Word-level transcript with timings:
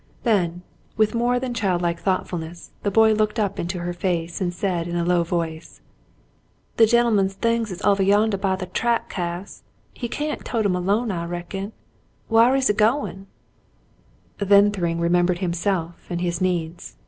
Then, 0.23 0.63
with 0.97 1.13
more 1.13 1.39
than 1.39 1.53
child 1.53 1.81
V 1.81 1.81
4 1.81 1.81
The 1.81 1.81
Mountain 1.81 1.81
Girl 1.81 1.89
like 1.91 1.99
thoughtfulness, 2.19 2.71
the 2.81 2.89
boy 2.89 3.13
looked 3.13 3.37
up 3.39 3.59
into 3.59 3.77
her 3.81 3.93
face 3.93 4.41
and 4.41 4.51
said 4.51 4.87
in 4.87 4.95
a 4.95 5.05
low 5.05 5.21
voice:— 5.23 5.79
*'The 6.77 6.87
gen'l'man's 6.87 7.35
things 7.35 7.69
is 7.71 7.83
ovah 7.83 8.01
yandah 8.03 8.39
by 8.41 8.55
the 8.55 8.65
track, 8.65 9.09
Cass. 9.11 9.61
He 9.93 10.09
cyant 10.09 10.43
tote 10.43 10.65
'em 10.65 10.75
alone, 10.75 11.11
I 11.11 11.25
reckon. 11.25 11.73
Whar 12.29 12.55
is 12.55 12.65
he 12.69 12.73
goin'?" 12.73 13.27
Then 14.39 14.71
Thryng 14.71 14.99
remembered 14.99 15.37
himself 15.37 16.07
and 16.09 16.19
his 16.21 16.41
needs. 16.41 16.95